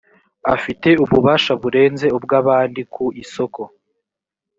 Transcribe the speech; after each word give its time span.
afite 0.55 0.89
ububasha 1.03 1.51
burenze 1.61 2.07
ubw 2.17 2.31
abandi 2.41 2.81
ku 2.93 3.05
isoko 3.23 3.61